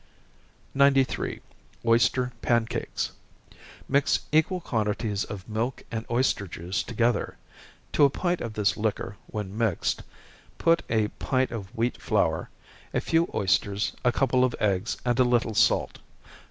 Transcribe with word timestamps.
93. 0.73 1.41
Oyster 1.85 2.31
Pancakes. 2.41 3.11
Mix 3.87 4.21
equal 4.31 4.59
quantities 4.59 5.23
of 5.25 5.47
milk 5.47 5.83
and 5.91 6.07
oyster 6.09 6.47
juice 6.47 6.81
together. 6.81 7.37
To 7.93 8.05
a 8.05 8.09
pint 8.09 8.41
of 8.41 8.53
the 8.53 8.73
liquor 8.77 9.17
when 9.27 9.55
mixed, 9.55 10.01
put 10.57 10.81
a 10.89 11.09
pint 11.19 11.51
of 11.51 11.67
wheat 11.77 12.01
flour, 12.01 12.49
a 12.95 12.99
few 12.99 13.29
oysters, 13.35 13.91
a 14.03 14.11
couple 14.11 14.43
of 14.43 14.55
eggs, 14.59 14.97
and 15.05 15.19
a 15.19 15.23
little 15.23 15.53
salt. 15.53 15.99